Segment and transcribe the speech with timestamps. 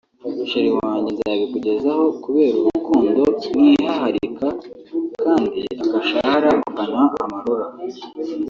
[0.49, 4.47] cher wanjye nzabikugezaho kubera urukundo nkihaharika
[5.23, 7.65] kandi agashahara ukanywa amarura